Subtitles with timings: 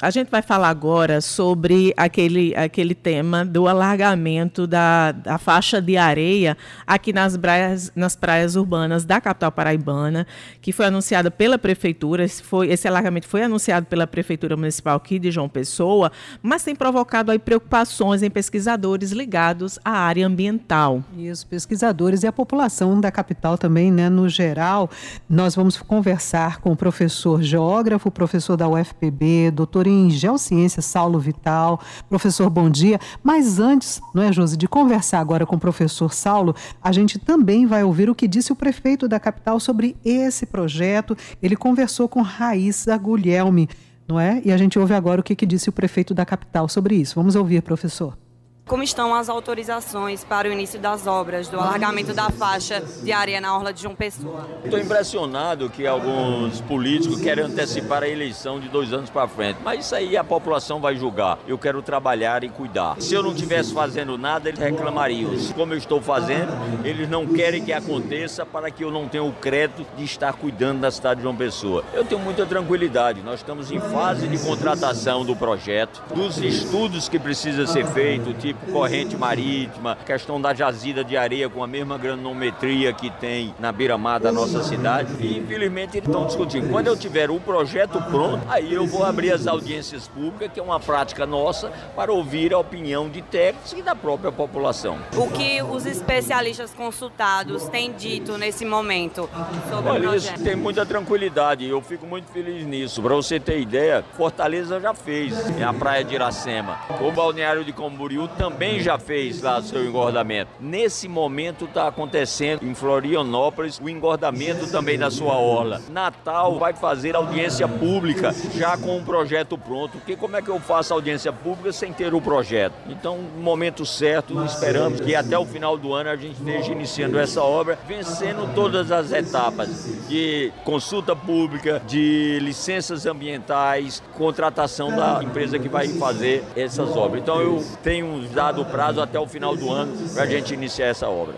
[0.00, 5.96] a gente vai falar agora sobre aquele, aquele tema do alargamento da, da faixa de
[5.96, 10.24] areia aqui nas praias, nas praias urbanas da capital paraibana,
[10.62, 12.24] que foi anunciada pela Prefeitura.
[12.24, 16.76] Esse, foi, esse alargamento foi anunciado pela Prefeitura Municipal aqui de João Pessoa, mas tem
[16.76, 21.02] provocado aí preocupações em pesquisadores ligados à área ambiental.
[21.16, 24.88] E os pesquisadores e a população da capital também, né, no geral.
[25.28, 31.80] Nós vamos conversar com o professor geógrafo, professor da UFPB, doutor em Geociência, Saulo Vital.
[32.08, 33.00] Professor, bom dia.
[33.22, 37.66] Mas antes, não é, Josi, de conversar agora com o professor Saulo, a gente também
[37.66, 41.16] vai ouvir o que disse o prefeito da capital sobre esse projeto.
[41.42, 43.68] Ele conversou com Raíssa Guglielmi,
[44.06, 44.40] não é?
[44.44, 47.14] E a gente ouve agora o que, que disse o prefeito da capital sobre isso.
[47.16, 48.27] Vamos ouvir, professor.
[48.68, 53.40] Como estão as autorizações para o início das obras do alargamento da faixa de areia
[53.40, 54.46] na Orla de João Pessoa?
[54.62, 59.58] Estou impressionado que alguns políticos querem antecipar a eleição de dois anos para frente.
[59.64, 61.38] Mas isso aí a população vai julgar.
[61.48, 63.00] Eu quero trabalhar e cuidar.
[63.00, 65.30] Se eu não estivesse fazendo nada, eles reclamariam.
[65.54, 66.52] Como eu estou fazendo,
[66.84, 70.80] eles não querem que aconteça para que eu não tenha o crédito de estar cuidando
[70.80, 71.84] da cidade de João Pessoa.
[71.94, 73.22] Eu tenho muita tranquilidade.
[73.22, 78.57] Nós estamos em fase de contratação do projeto, dos estudos que precisa ser feito, tipo
[78.72, 84.20] corrente marítima, questão da jazida de areia com a mesma granometria que tem na beira-mar
[84.20, 85.12] da nossa cidade.
[85.20, 86.68] E infelizmente eles estão discutindo.
[86.70, 90.62] Quando eu tiver o projeto pronto, aí eu vou abrir as audiências públicas, que é
[90.62, 94.98] uma prática nossa, para ouvir a opinião de técnicos e da própria população.
[95.16, 99.28] O que os especialistas consultados têm dito nesse momento
[99.70, 100.34] sobre Olha, o projeto?
[100.34, 101.66] Isso tem muita tranquilidade.
[101.66, 103.02] Eu fico muito feliz nisso.
[103.02, 106.78] Para você ter ideia, Fortaleza já fez em a praia de Iracema.
[107.00, 108.47] O balneário de Camboriú também
[108.80, 110.50] já fez lá seu engordamento.
[110.60, 115.80] Nesse momento está acontecendo em Florianópolis o engordamento também da sua orla.
[115.90, 119.98] Natal vai fazer audiência pública já com o projeto pronto.
[119.98, 122.74] Porque como é que eu faço audiência pública sem ter o projeto?
[122.88, 127.18] Então, no momento certo, esperamos que até o final do ano a gente esteja iniciando
[127.18, 135.58] essa obra, vencendo todas as etapas de consulta pública, de licenças ambientais, contratação da empresa
[135.58, 137.22] que vai fazer essas obras.
[137.22, 141.08] Então, eu tenho dado prazo até o final do ano para a gente iniciar essa
[141.08, 141.34] obra.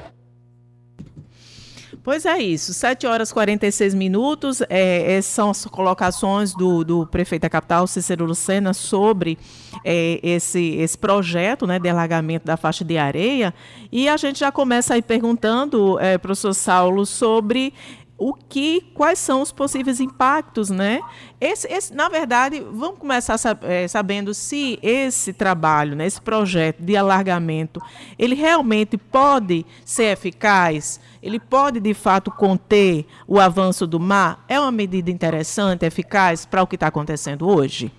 [2.03, 7.07] Pois é isso, 7 horas e 46 minutos, é, essas são as colocações do, do
[7.07, 9.39] prefeito da capital, Cícero Lucena, sobre
[9.85, 13.55] é, esse, esse projeto né, de alargamento da faixa de areia.
[13.91, 17.73] E a gente já começa aí perguntando, é, professor Saulo, sobre
[18.21, 21.01] o que, quais são os possíveis impactos, né?
[21.41, 26.99] Esse, esse, na verdade, vamos começar é, sabendo se esse trabalho, né, esse projeto de
[26.99, 27.81] alargamento,
[28.19, 34.45] ele realmente pode ser eficaz, ele pode de fato conter o avanço do mar.
[34.47, 37.91] É uma medida interessante, eficaz para o que está acontecendo hoje.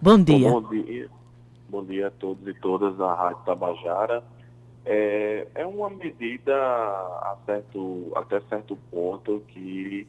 [0.00, 0.50] Bom dia.
[0.50, 1.10] Bom, bom dia.
[1.68, 4.24] Bom dia a todos e todas da Rádio Tabajara.
[4.88, 10.06] É, é uma medida a certo, até certo ponto que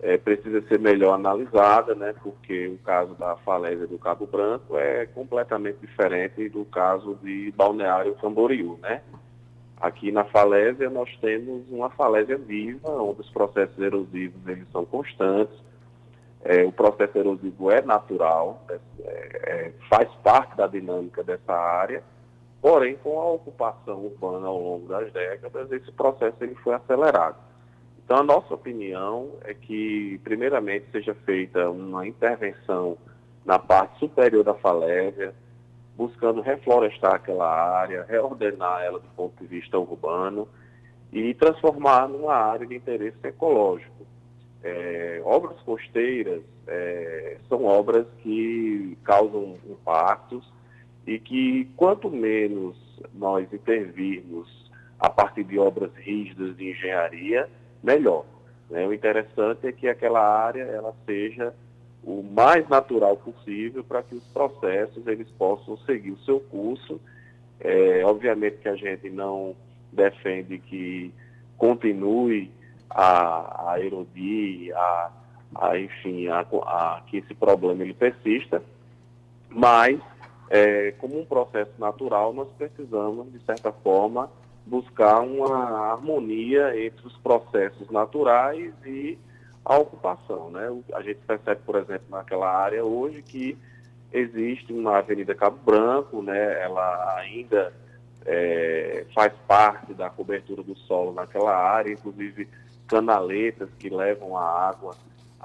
[0.00, 5.06] é, precisa ser melhor analisada, né, porque o caso da falésia do Cabo Branco é
[5.06, 8.78] completamente diferente do caso de Balneário Camboriú.
[8.82, 9.00] Né?
[9.80, 15.56] Aqui na falésia nós temos uma falésia viva, onde os processos erosivos eles são constantes,
[16.44, 22.02] é, o processo erosivo é natural, é, é, faz parte da dinâmica dessa área,
[22.64, 27.36] Porém, com a ocupação urbana ao longo das décadas, esse processo ele foi acelerado.
[28.02, 32.96] Então, a nossa opinião é que, primeiramente, seja feita uma intervenção
[33.44, 35.34] na parte superior da falésia,
[35.94, 40.48] buscando reflorestar aquela área, reordenar ela do ponto de vista urbano
[41.12, 44.06] e transformar numa área de interesse ecológico.
[44.62, 50.53] É, obras costeiras é, são obras que causam impactos
[51.06, 52.76] e que quanto menos
[53.12, 54.48] nós intervirmos
[54.98, 57.48] a partir de obras rígidas de engenharia,
[57.82, 58.24] melhor.
[58.70, 58.86] Né?
[58.86, 61.54] O interessante é que aquela área ela seja
[62.02, 67.00] o mais natural possível para que os processos eles possam seguir o seu curso.
[67.60, 69.54] É, obviamente que a gente não
[69.92, 71.12] defende que
[71.56, 72.50] continue
[72.90, 75.10] a, a erodir, a,
[75.56, 78.62] a enfim, a, a, que esse problema ele persista,
[79.48, 80.00] mas
[80.50, 84.30] é, como um processo natural, nós precisamos, de certa forma,
[84.66, 89.18] buscar uma harmonia entre os processos naturais e
[89.64, 90.50] a ocupação.
[90.50, 90.82] Né?
[90.94, 93.56] A gente percebe, por exemplo, naquela área hoje que
[94.12, 96.62] existe uma Avenida Cabo Branco, né?
[96.62, 97.72] ela ainda
[98.24, 102.48] é, faz parte da cobertura do solo naquela área, inclusive
[102.86, 104.94] canaletas que levam a água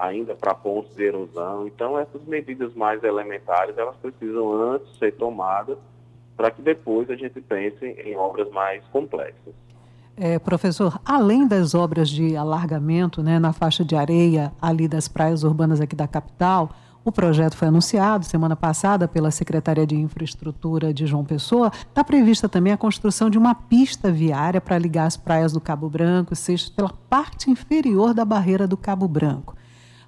[0.00, 1.66] ainda para pontos de erosão.
[1.66, 5.76] Então, essas medidas mais elementares, elas precisam antes ser tomadas
[6.36, 9.54] para que depois a gente pense em obras mais complexas.
[10.16, 15.44] É, professor, além das obras de alargamento né, na faixa de areia ali das praias
[15.44, 16.70] urbanas aqui da capital,
[17.02, 21.72] o projeto foi anunciado semana passada pela Secretaria de Infraestrutura de João Pessoa.
[21.74, 25.88] Está prevista também a construção de uma pista viária para ligar as praias do Cabo
[25.88, 29.56] Branco, seja pela parte inferior da barreira do Cabo Branco.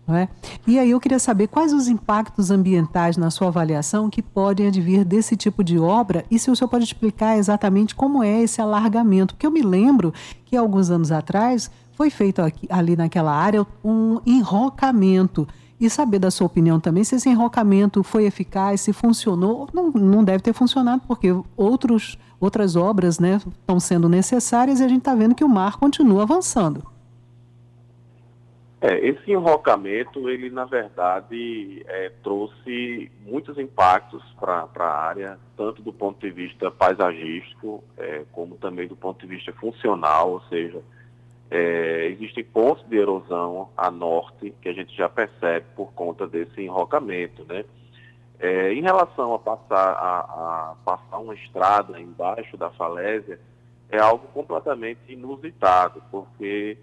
[0.08, 0.26] É?
[0.66, 5.04] E aí eu queria saber quais os impactos ambientais na sua avaliação que podem advir
[5.04, 9.34] desse tipo de obra e se o senhor pode explicar exatamente como é esse alargamento.
[9.34, 10.12] Porque eu me lembro
[10.44, 15.46] que alguns anos atrás foi feito aqui, ali naquela área um enrocamento.
[15.81, 19.69] E saber da sua opinião também se esse enrocamento foi eficaz, se funcionou.
[19.72, 24.88] Não, não deve ter funcionado, porque outros, outras obras né, estão sendo necessárias e a
[24.88, 26.92] gente está vendo que o mar continua avançando.
[28.84, 35.93] É, esse enrocamento, ele na verdade é, trouxe muitos impactos para a área, tanto do
[35.93, 40.82] ponto de vista paisagístico, é, como também do ponto de vista funcional, ou seja,
[41.49, 46.61] é, existem pontos de erosão a norte que a gente já percebe por conta desse
[46.61, 47.64] enrocamento, né?
[48.40, 50.19] É, em relação a passar, a,
[50.73, 53.38] a passar uma estrada embaixo da falésia,
[53.88, 56.76] é algo completamente inusitado, porque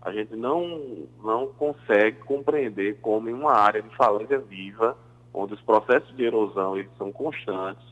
[0.00, 4.96] a gente não, não consegue compreender como em uma área de falésia viva,
[5.34, 7.84] onde os processos de erosão eles são constantes,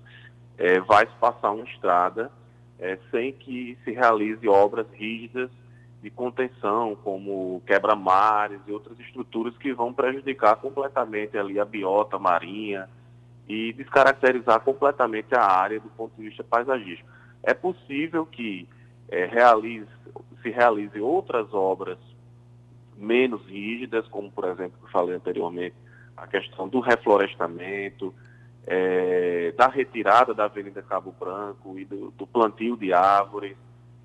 [0.57, 2.31] é, vai se passar uma estrada
[2.79, 5.51] é, sem que se realize obras rígidas
[6.03, 12.89] de contenção, como quebra-mares e outras estruturas que vão prejudicar completamente ali a biota marinha
[13.49, 17.09] e descaracterizar completamente a área do ponto de vista paisagístico.
[17.43, 18.69] É possível que
[19.09, 19.89] é, realize
[20.47, 21.99] se realize outras obras
[22.97, 25.75] menos rígidas, como, por exemplo, que falei anteriormente,
[26.17, 28.15] a questão do reflorestamento,
[28.65, 33.57] é, da retirada da Avenida Cabo Branco e do, do plantio de árvores,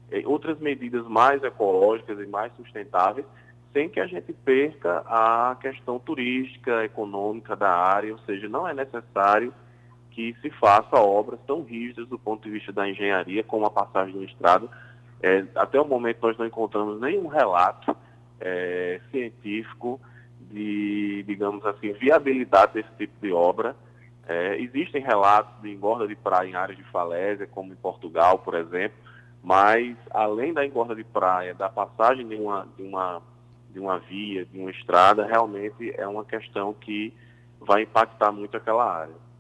[0.10, 3.26] é, outras medidas mais ecológicas e mais sustentáveis,
[3.72, 8.74] sem que a gente perca a questão turística, econômica da área, ou seja, não é
[8.74, 9.54] necessário
[10.10, 14.20] que se faça obras tão rígidas do ponto de vista da engenharia, como a passagem
[14.20, 14.68] de estrada,
[15.22, 17.96] é, até o momento nós não encontramos nenhum relato
[18.40, 20.00] é, científico
[20.40, 23.76] de, digamos assim, viabilidade desse tipo de obra.
[24.28, 28.56] É, existem relatos de engorda de praia em áreas de falésia, como em Portugal, por
[28.56, 28.98] exemplo,
[29.44, 33.22] mas além da engorda de praia, da passagem de uma, de uma,
[33.72, 37.14] de uma via, de uma estrada, realmente é uma questão que
[37.60, 39.31] vai impactar muito aquela área.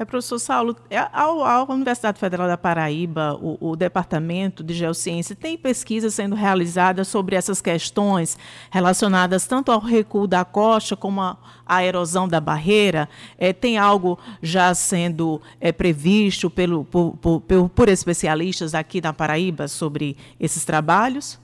[0.00, 5.36] É, professor Saulo, é, a, a Universidade Federal da Paraíba, o, o, Departamento de Geociência,
[5.36, 8.38] tem pesquisas sendo realizadas sobre essas questões
[8.70, 13.10] relacionadas tanto ao recuo da costa como a, erosão da barreira?
[13.36, 19.68] É, tem algo já sendo é, previsto pelo, por, por, por especialistas aqui na Paraíba
[19.68, 21.38] sobre esses trabalhos?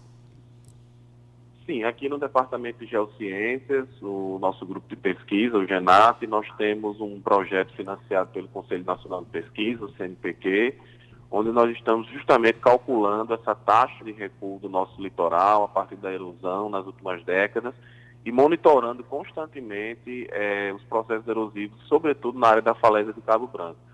[1.67, 7.01] Sim, aqui no Departamento de Geociências, o nosso grupo de pesquisa, o GENAP, nós temos
[7.01, 10.79] um projeto financiado pelo Conselho Nacional de Pesquisa, o CNPq,
[11.29, 16.13] onde nós estamos justamente calculando essa taxa de recuo do nosso litoral a partir da
[16.13, 17.75] erosão nas últimas décadas
[18.25, 23.86] e monitorando constantemente eh, os processos erosivos, sobretudo na área da falésia de Cabo Branco.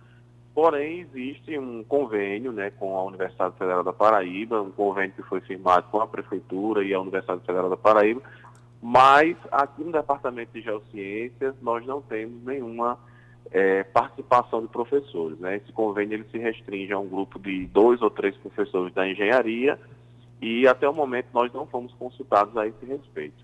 [0.54, 5.40] Porém, existe um convênio né, com a Universidade Federal da Paraíba, um convênio que foi
[5.40, 8.20] firmado com a Prefeitura e a Universidade Federal da Paraíba,
[8.82, 12.98] mas aqui no Departamento de Geociências nós não temos nenhuma
[13.50, 15.38] é, participação de professores.
[15.38, 15.56] Né?
[15.56, 19.78] Esse convênio ele se restringe a um grupo de dois ou três professores da engenharia
[20.40, 23.42] e até o momento nós não fomos consultados a esse respeito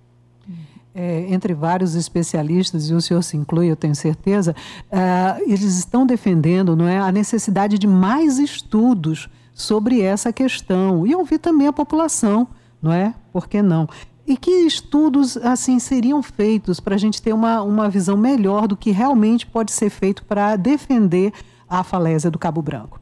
[0.99, 4.53] é, entre vários especialistas, e o senhor se inclui, eu tenho certeza,
[4.91, 11.15] uh, eles estão defendendo não é, a necessidade de mais estudos sobre essa questão e
[11.15, 12.49] ouvir também a população,
[12.83, 13.15] não é?
[13.33, 13.89] Por que não?
[14.27, 18.77] E que estudos assim seriam feitos para a gente ter uma, uma visão melhor do
[18.77, 21.33] que realmente pode ser feito para defender
[21.69, 23.01] a falésia do Cabo Branco?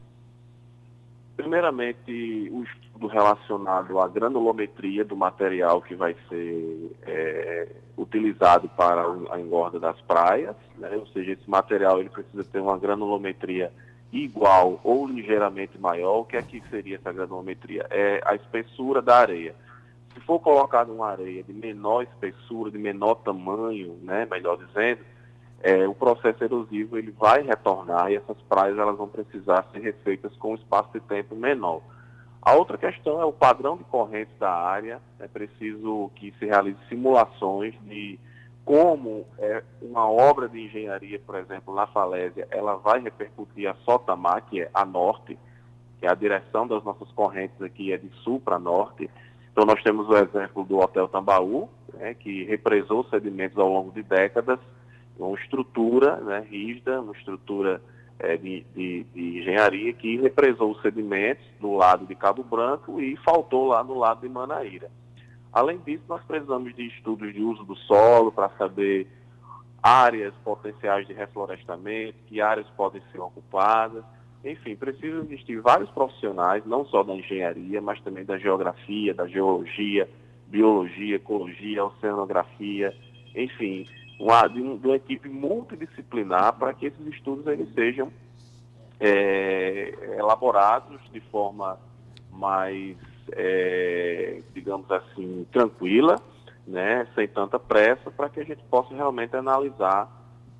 [1.37, 9.39] Primeiramente, o estudo relacionado à granulometria do material que vai ser é, utilizado para a
[9.39, 10.89] engorda das praias, né?
[10.95, 13.71] ou seja, esse material ele precisa ter uma granulometria
[14.11, 16.21] igual ou ligeiramente maior.
[16.21, 17.85] O que é que seria essa granulometria?
[17.91, 19.53] É a espessura da areia.
[20.15, 25.01] Se for colocado uma areia de menor espessura, de menor tamanho, né, melhor dizendo,
[25.61, 30.35] é, o processo erosivo ele vai retornar e essas praias elas vão precisar ser refeitas
[30.37, 31.81] com um espaço de tempo menor.
[32.41, 35.01] A outra questão é o padrão de corrente da área.
[35.19, 38.19] É preciso que se realize simulações de
[38.63, 44.43] como é, uma obra de engenharia, por exemplo, na falésia, ela vai repercutir a Sotamar,
[44.49, 45.39] que é a norte,
[45.99, 49.09] que é a direção das nossas correntes aqui é de sul para norte.
[49.51, 54.03] Então nós temos o exemplo do Hotel Tambaú, né, que represou sedimentos ao longo de
[54.03, 54.59] décadas,
[55.19, 57.81] uma estrutura né, rígida, uma estrutura
[58.19, 63.15] é, de, de, de, engenharia que represou os sedimentos do lado de Cabo Branco e
[63.17, 64.89] faltou lá no lado de Manaíra.
[65.51, 69.07] Além disso, nós precisamos de estudos de uso do solo para saber
[69.81, 74.03] áreas potenciais de reflorestamento, que áreas podem ser ocupadas.
[74.43, 80.07] Enfim, precisa existir vários profissionais, não só da engenharia, mas também da geografia, da geologia,
[80.47, 82.95] biologia, ecologia, oceanografia,
[83.35, 83.87] enfim,
[84.19, 88.11] uma, de, uma equipe multidisciplinar para que esses estudos eles sejam
[88.99, 91.77] é, elaborados de forma
[92.31, 92.97] mais,
[93.31, 96.15] é, digamos assim, tranquila,
[96.65, 100.11] né, sem tanta pressa, para que a gente possa realmente analisar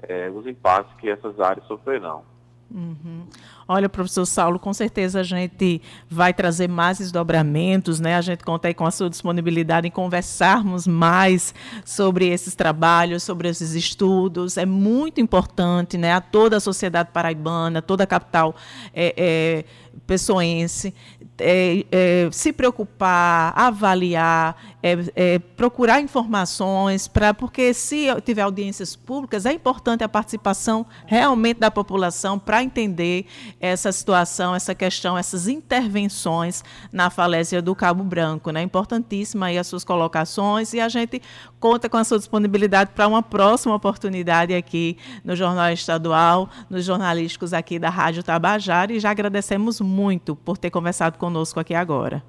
[0.03, 2.23] é, os impactos que essas áreas sofrerão.
[2.69, 3.25] Uhum.
[3.69, 8.15] Olha, professor Saulo, com certeza a gente vai trazer mais desdobramentos, né?
[8.15, 13.49] A gente conta aí com a sua disponibilidade em conversarmos mais sobre esses trabalhos, sobre
[13.49, 14.55] esses estudos.
[14.55, 16.13] É muito importante, né?
[16.13, 18.55] A toda a sociedade paraibana, toda a capital
[18.93, 19.65] é, é,
[20.05, 20.93] pessoense,
[21.39, 29.45] é, é, se preocupar, avaliar, é, é, procurar informações, para porque se tiver audiências públicas,
[29.45, 33.25] é importante a participação realmente da população para entender
[33.59, 38.51] essa situação, essa questão, essas intervenções na falésia do Cabo Branco.
[38.51, 38.61] Né?
[38.61, 41.21] Importantíssima aí as suas colocações e a gente
[41.59, 47.53] conta com a sua disponibilidade para uma próxima oportunidade aqui no Jornal Estadual, nos jornalísticos
[47.53, 52.23] aqui da Rádio Tabajara e já agradecemos muito por ter conversado conosco aqui agora.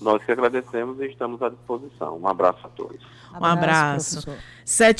[0.00, 2.18] Nós que agradecemos e estamos à disposição.
[2.18, 3.00] Um abraço a todos.
[3.32, 4.20] Um abraço.
[4.20, 4.42] abraço.